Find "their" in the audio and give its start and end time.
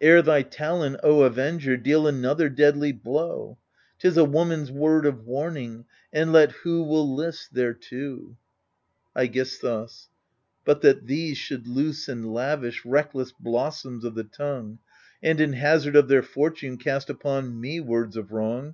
16.08-16.22